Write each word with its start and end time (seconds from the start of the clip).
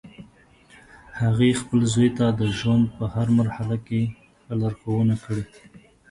هغې 1.21 1.49
خپل 1.61 1.79
زوی 1.93 2.09
ته 2.17 2.25
د 2.39 2.41
ژوند 2.57 2.85
په 2.97 3.05
هر 3.13 3.27
مرحله 3.39 3.77
کې 3.87 4.01
ښه 4.41 4.53
لارښوونه 4.61 5.15
کړی 5.23 5.43